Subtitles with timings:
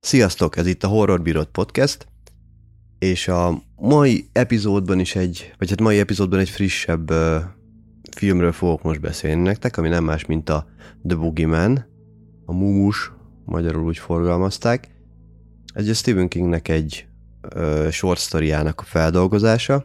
[0.00, 2.06] Sziasztok, ez itt a Horror Bírod Podcast,
[2.98, 7.36] és a mai epizódban is egy, vagy hát mai epizódban egy frissebb uh,
[8.16, 10.66] filmről fogok most beszélni nektek, ami nem más, mint a
[11.08, 11.86] The Boogeyman,
[12.44, 13.12] a Mumus,
[13.44, 14.88] magyarul úgy forgalmazták.
[15.74, 17.06] Ez a Stephen Kingnek egy
[17.54, 19.84] uh, short storyának a feldolgozása,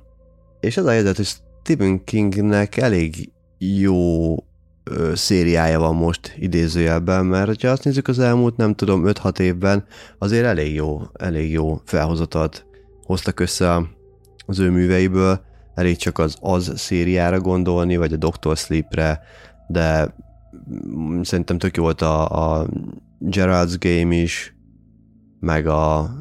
[0.59, 1.29] és ez a helyzet, hogy
[1.67, 4.35] Stephen Kingnek elég jó
[4.83, 9.85] ö, szériája van most idézőjelben, mert ha azt nézzük az elmúlt, nem tudom, 5-6 évben
[10.17, 12.65] azért elég jó, elég jó felhozatot
[13.03, 13.81] hoztak össze
[14.45, 15.41] az ő műveiből,
[15.75, 19.19] elég csak az az szériára gondolni, vagy a Doctor Sleepre,
[19.67, 20.15] de
[21.21, 22.67] szerintem tök jó volt a, a
[23.25, 24.55] Gerald's Game is,
[25.39, 26.11] meg a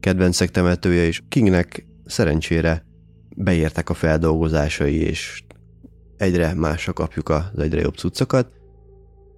[0.00, 1.24] kedvencek temetője is.
[1.28, 2.86] Kingnek szerencsére
[3.38, 5.42] beértek a feldolgozásai, és
[6.16, 8.50] egyre másra kapjuk az egyre jobb cuccokat.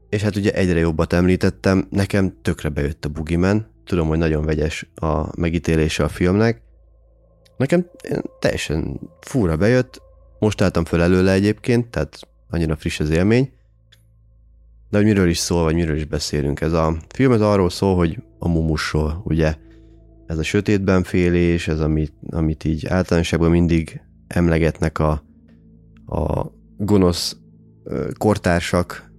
[0.09, 4.91] És hát ugye egyre jobbat említettem, nekem tökre bejött a Boogeyman, tudom, hogy nagyon vegyes
[4.95, 6.63] a megítélése a filmnek.
[7.57, 7.87] Nekem
[8.39, 10.03] teljesen fura bejött,
[10.39, 12.21] most álltam föl előle egyébként, tehát
[12.51, 13.53] annyira friss az élmény.
[14.91, 16.61] De hogy miről is szól, vagy miről is beszélünk.
[16.61, 19.57] Ez a film ez arról szól, hogy a mumusról, ugye
[20.31, 25.23] ez a sötétben félés, ez amit, amit így általánosságban mindig emlegetnek a,
[26.07, 27.37] a gonosz
[28.19, 29.11] kortársak,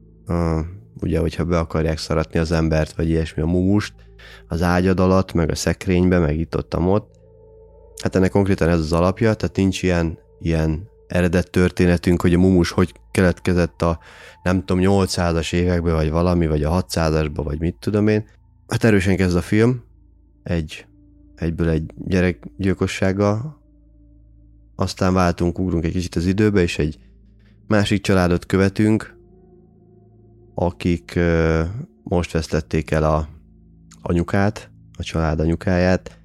[1.02, 3.94] ugye, hogyha be akarják szaratni az embert, vagy ilyesmi a mumust,
[4.48, 7.20] az ágyad alatt, meg a szekrénybe, meg itt ott, ott.
[8.04, 12.72] Hát ennek konkrétan ez az alapja, tehát nincs ilyen, ilyen eredet történetünk, hogy a mumus
[12.72, 14.00] hogy keletkezett a
[14.44, 18.26] nem tudom, 800-as években, vagy valami, vagy a 600-asban, vagy mit tudom én.
[18.67, 19.84] Hát erősen kezd a film,
[20.44, 20.86] egy,
[21.42, 23.61] egyből egy gyerekgyilkossággal,
[24.75, 27.00] aztán váltunk, ugrunk egy kicsit az időbe, és egy
[27.67, 29.17] másik családot követünk,
[30.56, 31.20] akik
[32.03, 33.28] most vesztették el a
[34.02, 36.20] anyukát, a család anyukáját,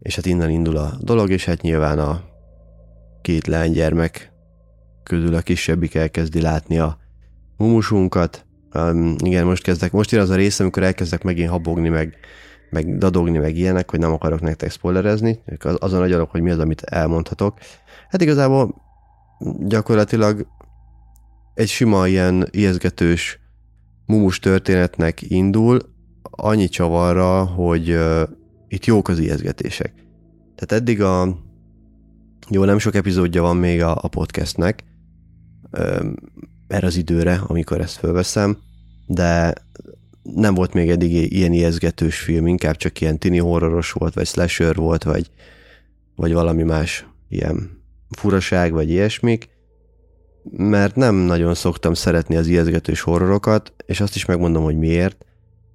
[0.00, 2.24] és hát innen indul a dolog, és hát nyilván a
[3.22, 4.32] két lánygyermek
[5.02, 6.98] közül a kisebbik elkezdi látni a
[7.56, 8.46] mumusunkat.
[8.74, 12.16] Um, igen, most kezdek, most jön az a rész, amikor elkezdek megint habogni, meg,
[12.70, 15.42] meg dadogni, meg ilyenek, hogy nem akarok nektek spoilerezni,
[15.78, 17.58] azon agyalok, hogy mi az, amit elmondhatok.
[18.08, 18.74] Hát igazából
[19.58, 20.46] gyakorlatilag
[21.54, 23.40] egy sima ilyen ijeszgetős
[24.06, 25.78] mumus történetnek indul,
[26.22, 28.22] annyi csavarra, hogy uh,
[28.68, 29.92] itt jók az ijeszgetések.
[30.54, 31.38] Tehát eddig a
[32.48, 34.84] jó, nem sok epizódja van még a, a podcastnek,
[35.78, 36.14] um,
[36.68, 38.58] erre az időre, amikor ezt fölveszem,
[39.06, 39.54] de
[40.22, 44.74] nem volt még eddig ilyen ijeszgetős film, inkább csak ilyen tini horroros volt, vagy slasher
[44.74, 45.30] volt, vagy,
[46.16, 49.48] vagy valami más ilyen furaság, vagy ilyesmik,
[50.50, 55.26] mert nem nagyon szoktam szeretni az ijeszgetős horrorokat, és azt is megmondom, hogy miért,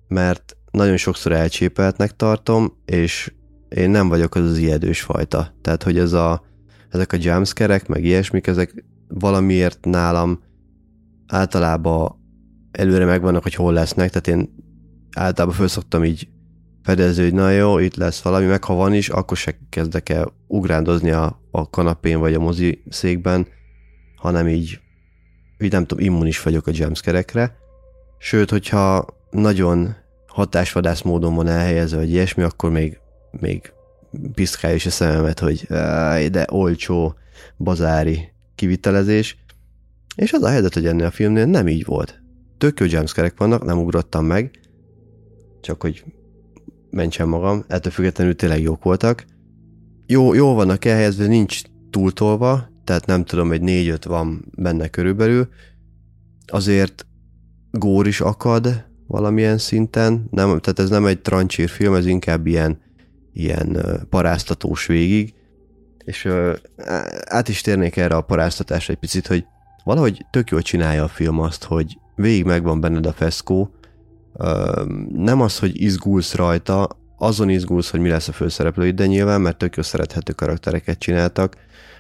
[0.07, 3.33] mert nagyon sokszor elcsépeltnek tartom, és
[3.69, 5.55] én nem vagyok az az ijedős fajta.
[5.61, 6.43] Tehát, hogy ez a,
[6.89, 10.43] ezek a jumpscare meg ilyesmik, ezek valamiért nálam
[11.27, 12.23] általában
[12.77, 14.55] előre megvannak, hogy hol lesznek, tehát én
[15.15, 16.27] általában föl így
[16.83, 20.33] fedezni, hogy na jó, itt lesz valami, meg ha van is, akkor se kezdek el
[20.47, 23.47] ugrándozni a, a kanapén vagy a mozi székben,
[24.15, 24.79] hanem így,
[25.59, 27.25] így nem tudom, immunis vagyok a jumpscare
[28.17, 29.95] Sőt, hogyha nagyon
[30.27, 32.99] hatásvadász módon van elhelyezve, vagy ilyesmi, akkor még,
[33.31, 33.73] még
[34.33, 35.67] piszkálja is a szememet, hogy
[36.31, 37.15] de olcsó,
[37.57, 39.37] bazári kivitelezés.
[40.15, 42.23] És az a helyzet, hogy ennél a filmnél nem így volt.
[42.57, 44.59] Tök jó jumpscare vannak, nem ugrottam meg,
[45.61, 46.03] csak hogy
[46.89, 49.25] mentsem magam, ettől függetlenül tényleg jók voltak.
[50.05, 55.49] Jó, jó vannak elhelyezve, nincs túltolva, tehát nem tudom, egy négy-öt van benne körülbelül.
[56.47, 57.05] Azért
[57.71, 62.81] gór is akad valamilyen szinten, nem, tehát ez nem egy trancsír film, ez inkább ilyen,
[63.33, 63.79] ilyen
[64.09, 65.33] paráztatós végig,
[66.05, 66.29] és
[67.25, 69.45] át is térnék erre a paráztatásra egy picit, hogy
[69.83, 73.69] valahogy tök jól csinálja a film azt, hogy végig megvan benned a feszkó,
[75.13, 79.57] nem az, hogy izgulsz rajta, azon izgulsz, hogy mi lesz a főszereplő, de nyilván, mert
[79.57, 81.55] tök jó szerethető karaktereket csináltak.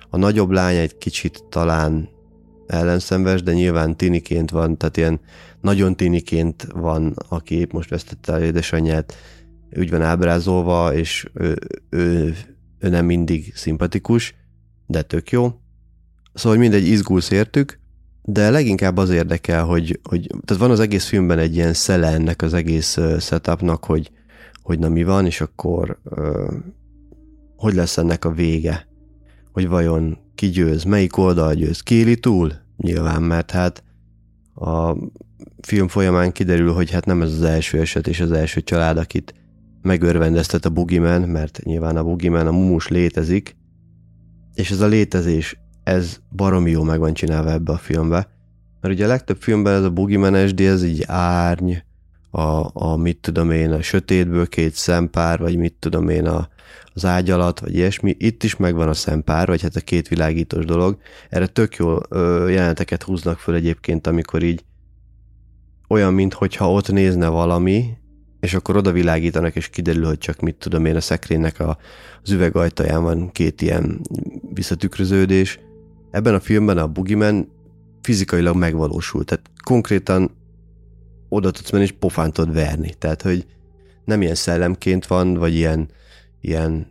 [0.09, 2.09] A nagyobb lány egy kicsit talán
[2.67, 5.19] ellenszenves, de nyilván tiniként van, tehát ilyen
[5.61, 9.15] nagyon tiniként van, aki épp most vesztette el édesanyját,
[9.77, 11.57] úgy van ábrázolva, és ő,
[11.89, 12.35] ő,
[12.79, 14.35] ő nem mindig szimpatikus,
[14.85, 15.59] de tök jó.
[16.33, 17.79] Szóval mindegy, izgulsz értük,
[18.27, 22.41] de leginkább az érdekel, hogy, hogy tehát van az egész filmben egy ilyen szele ennek
[22.41, 24.11] az egész setupnak, hogy,
[24.61, 25.99] hogy na mi van, és akkor
[27.55, 28.87] hogy lesz ennek a vége,
[29.51, 32.53] hogy vajon ki győz, melyik oldal győz, kéli túl?
[32.77, 33.83] Nyilván, mert hát
[34.55, 34.95] a
[35.61, 39.33] film folyamán kiderül, hogy hát nem ez az első eset és az első család, akit
[39.81, 43.55] megörvendeztet a Boogeyman, mert nyilván a Boogeyman, a mumus létezik,
[44.53, 48.27] és ez a létezés, ez baromi jó meg van csinálva ebbe a filmbe.
[48.81, 51.73] Mert ugye a legtöbb filmben ez a SD, ez így árny,
[52.31, 56.47] a, a mit tudom én, a sötétből két szempár, vagy mit tudom én, a,
[56.93, 58.15] az ágy alatt, vagy ilyesmi.
[58.19, 60.97] Itt is megvan a szempár, vagy hát a két világítós dolog.
[61.29, 64.63] Erre tök jó ö, jeleneteket húznak föl egyébként, amikor így
[65.87, 67.97] olyan, mintha ott nézne valami,
[68.39, 71.77] és akkor oda világítanak, és kiderül, hogy csak mit tudom én, a szekrénynek a,
[72.23, 74.01] az üvegajtaján van két ilyen
[74.53, 75.59] visszatükröződés.
[76.15, 77.51] Ebben a filmben a Boogeyman
[78.01, 80.31] fizikailag megvalósult, tehát konkrétan
[81.29, 82.93] oda tudsz menni, és pofán tudod verni.
[82.93, 83.45] Tehát, hogy
[84.05, 85.89] nem ilyen szellemként van, vagy ilyen,
[86.41, 86.87] ilyen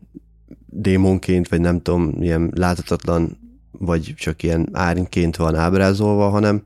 [0.66, 3.38] démonként, vagy nem tudom, ilyen láthatatlan,
[3.70, 6.62] vagy csak ilyen árnyként van ábrázolva, hanem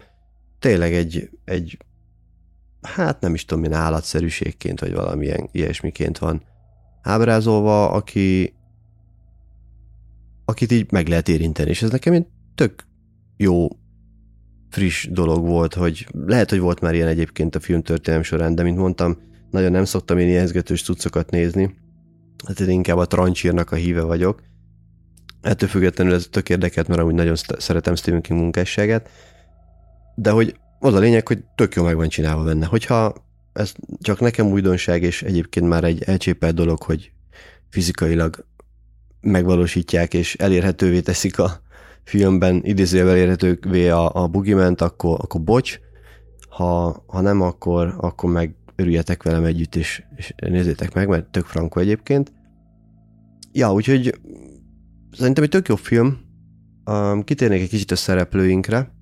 [0.58, 1.78] tényleg egy, egy
[2.82, 6.43] hát nem is tudom, milyen állatszerűségként, vagy valamilyen ilyesmiként van
[7.02, 8.55] ábrázolva, aki
[10.44, 12.26] akit így meg lehet érinteni, és ez nekem egy
[12.58, 12.87] tök
[13.37, 13.69] jó
[14.70, 18.62] friss dolog volt, hogy lehet, hogy volt már ilyen egyébként a film történelem során, de
[18.62, 19.19] mint mondtam,
[19.50, 21.75] nagyon nem szoktam én ijeszgetős cuccokat nézni,
[22.46, 24.43] hát én inkább a trancsírnak a híve vagyok.
[25.40, 29.08] Ettől függetlenül ez tök érdekelt, mert amúgy nagyon szeretem Stephen King munkásságát,
[30.14, 32.66] de hogy az a lényeg, hogy tök jó meg van csinálva benne.
[32.66, 33.14] Hogyha
[33.52, 37.12] ez csak nekem újdonság, és egyébként már egy elcsépelt dolog, hogy
[37.69, 38.46] fizikailag
[39.20, 41.66] megvalósítják, és elérhetővé teszik a
[42.08, 45.78] filmben, idézőjelvel elérhetővé a, a bugiment, akkor, akkor bocs,
[46.49, 51.44] ha, ha nem, akkor, akkor meg örüljetek velem együtt, és, és nézzétek meg, mert tök
[51.44, 52.32] frankó egyébként.
[53.52, 54.20] Ja, úgyhogy
[55.12, 56.19] szerintem egy tök jó film.
[56.84, 58.93] Um, kitérnék egy kicsit a szereplőinkre.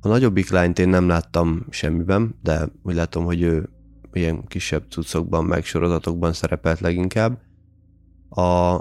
[0.00, 3.68] A nagyobbik lányt én nem láttam semmiben, de úgy látom, hogy ő
[4.12, 7.40] ilyen kisebb cuccokban, meg sorozatokban szerepelt leginkább.
[8.30, 8.80] A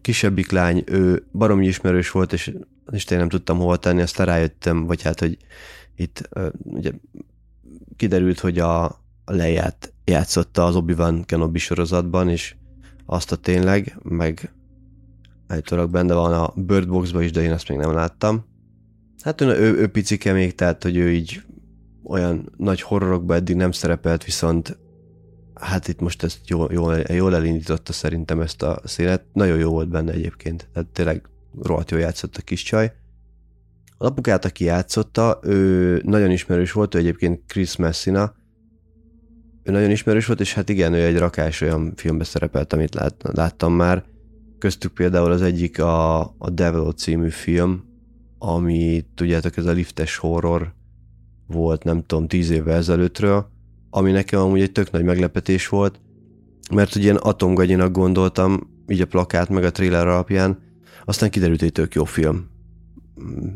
[0.00, 2.52] kisebbik lány, ő baromi ismerős volt, és,
[2.90, 5.36] és én nem tudtam hova tenni, aztán rájöttem, vagy hát, hogy
[5.96, 6.28] itt
[6.62, 6.90] ugye
[7.96, 12.54] kiderült, hogy a, leját játszotta az Obi-Wan Kenobi sorozatban, és
[13.06, 14.52] azt a tényleg, meg
[15.46, 18.44] állítólag benne van a Bird Boxba is, de én azt még nem láttam.
[19.20, 21.42] Hát ő, ő, ő picike még, tehát hogy ő így
[22.02, 24.78] olyan nagy horrorokba eddig nem szerepelt, viszont
[25.54, 29.24] hát itt most ezt jól, jól, jól elindította szerintem ezt a szélet.
[29.32, 31.28] Nagyon jó volt benne egyébként, tehát tényleg
[31.62, 32.92] rohadt jól játszott a kis csaj.
[33.98, 38.34] A apukát, aki játszotta, ő nagyon ismerős volt, ő egyébként Chris Messina,
[39.62, 43.14] ő nagyon ismerős volt, és hát igen, ő egy rakás olyan filmbe szerepelt, amit lát,
[43.32, 44.04] láttam már.
[44.58, 47.84] Köztük például az egyik a, a Devil című film,
[48.38, 50.74] ami tudjátok, ez a liftes horror
[51.46, 53.50] volt, nem tudom, tíz évvel ezelőttről,
[53.90, 56.00] ami nekem amúgy egy tök nagy meglepetés volt,
[56.74, 60.58] mert ugye én atomgagyinak gondoltam, így a plakát meg a trailer alapján,
[61.06, 62.50] aztán kiderült, hogy tök jó film.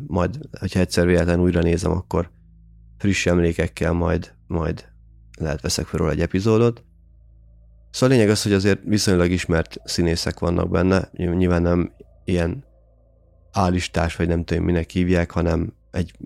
[0.06, 2.31] Majd, hogyha egyszer véletlen újra nézem, akkor
[2.99, 4.88] friss emlékekkel majd, majd
[5.38, 6.85] lehet veszek fel róla egy epizódot.
[7.91, 11.93] Szóval a lényeg az, hogy azért viszonylag ismert színészek vannak benne, nyilván nem
[12.25, 12.64] ilyen
[13.53, 16.17] A-listás, vagy nem tudom, minek hívják, hanem egy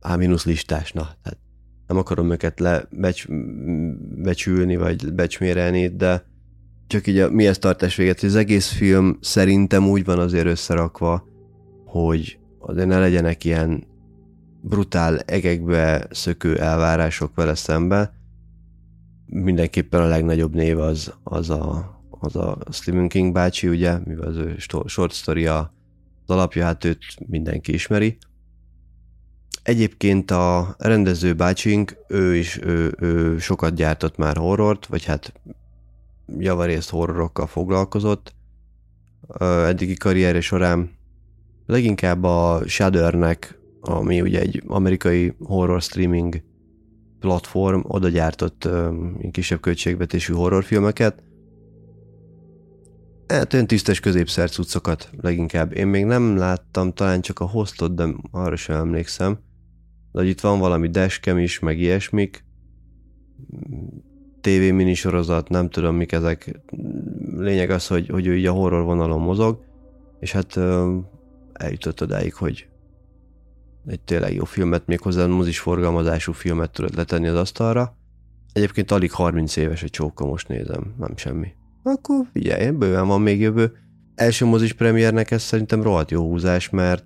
[0.00, 1.38] A- listás, na, tehát
[1.86, 6.31] nem akarom őket lebecsülni, vagy becsmérelni, de
[6.92, 11.26] csak így a mihez tartás véget, hogy az egész film szerintem úgy van azért összerakva,
[11.84, 13.86] hogy azért ne legyenek ilyen
[14.60, 18.14] brutál egekbe szökő elvárások vele szembe.
[19.26, 24.36] Mindenképpen a legnagyobb név az, az a, az a Stephen King bácsi, ugye, mivel az
[24.36, 24.56] ő
[24.86, 25.66] short story az
[26.26, 28.18] alapja, hát őt mindenki ismeri.
[29.62, 35.32] Egyébként a rendező bácsink, ő is ő, ő sokat gyártott már horrort, vagy hát
[36.38, 38.34] javarészt horrorokkal foglalkozott
[39.40, 40.90] eddigi karrierje során.
[41.66, 46.42] Leginkább a Shuddernek, ami ugye egy amerikai horror streaming
[47.20, 48.68] platform, oda gyártott
[49.30, 51.22] kisebb költségvetésű horrorfilmeket.
[53.26, 55.76] Hát olyan tisztes középszer cuccokat leginkább.
[55.76, 59.38] Én még nem láttam, talán csak a hostot, de arra sem emlékszem
[60.12, 62.44] de hogy itt van valami dashcam is, meg ilyesmik,
[64.42, 66.60] TV minisorozat, nem tudom mik ezek.
[67.36, 69.64] Lényeg az, hogy, hogy ő így a horror vonalon mozog,
[70.20, 70.58] és hát
[71.52, 72.66] eljutott odáig, hogy
[73.86, 77.96] egy tényleg jó filmet, méghozzá mozis forgalmazású filmet tudod letenni az asztalra.
[78.52, 81.48] Egyébként alig 30 éves a csóka, most nézem, nem semmi.
[81.82, 83.72] Akkor figyelj, bőven van még jövő.
[84.14, 87.04] Első mozis premiernek ez szerintem rohadt jó húzás, mert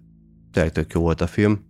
[0.52, 1.64] tényleg tök jó volt a film.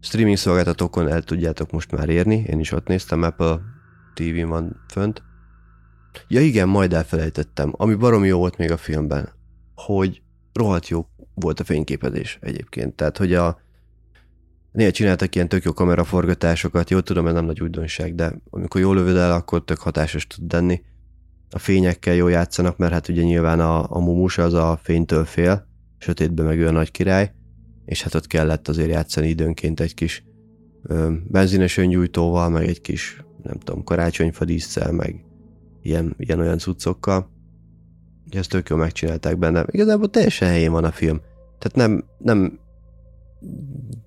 [0.00, 3.60] Streaming szolgáltatókon el tudjátok most már érni, én is ott néztem, Apple
[4.14, 5.22] TV van fönt.
[6.28, 9.28] Ja igen, majd elfelejtettem, ami baromi jó volt még a filmben,
[9.74, 12.94] hogy rohadt jó volt a fényképezés egyébként.
[12.94, 13.60] Tehát, hogy a
[14.72, 18.94] néha csináltak ilyen tök jó kameraforgatásokat, jó tudom, ez nem nagy újdonság, de amikor jól
[18.94, 20.82] lövöd el, akkor tök hatásos tud lenni.
[21.50, 25.66] A fényekkel jól játszanak, mert hát ugye nyilván a, a mumus az a fénytől fél,
[25.98, 27.32] sötétben meg ő a nagy király,
[27.84, 30.24] és hát ott kellett azért játszani időnként egy kis
[30.82, 35.24] ö, benzines öngyújtóval, meg egy kis, nem tudom, karácsonyfadíszsel, meg
[35.82, 37.30] ilyen, ilyen olyan cuccokkal.
[38.30, 39.66] Ezt tök jól megcsinálták benne.
[39.70, 41.20] Igazából teljesen helyén van a film.
[41.58, 42.58] Tehát nem, nem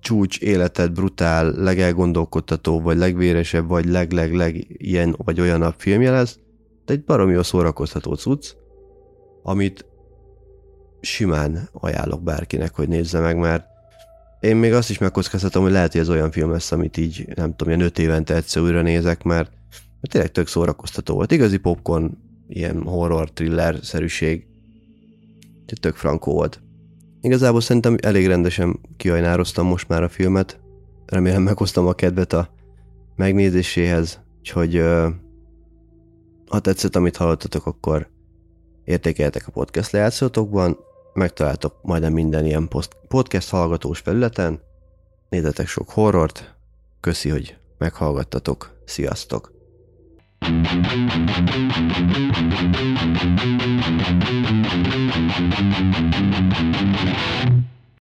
[0.00, 6.38] csúcs életed, brutál, legelgondolkodtató, vagy legvéresebb, vagy leg-leg-leg ilyen, vagy olyan a filmje lesz,
[6.84, 8.54] de egy baromi jó szórakoztató cucc,
[9.42, 9.86] amit
[11.00, 13.66] simán ajánlok bárkinek, hogy nézze meg, mert
[14.46, 17.56] én még azt is megkockáztatom, hogy lehet, hogy ez olyan film lesz, amit így, nem
[17.56, 19.50] tudom, ilyen öt évente egyszer újra nézek, mert,
[20.00, 21.32] mert tényleg tök szórakoztató volt.
[21.32, 22.10] Igazi popcorn,
[22.48, 24.46] ilyen horror, thriller-szerűség.
[25.80, 26.60] Tök frankó volt.
[27.20, 30.60] Igazából szerintem elég rendesen kiajnároztam most már a filmet.
[31.06, 32.54] Remélem meghoztam a kedvet a
[33.16, 34.82] megnézéséhez, úgyhogy
[36.46, 38.08] ha tetszett, amit hallottatok, akkor
[38.84, 40.76] értékeljetek a podcast lejátszótokban,
[41.16, 42.68] megtaláltok majdnem minden ilyen
[43.08, 44.60] podcast hallgatós felületen.
[45.28, 46.54] Nézzetek sok horrort,
[47.00, 49.54] köszi, hogy meghallgattatok, sziasztok!
[50.38, 50.66] Thank
[57.50, 57.66] you.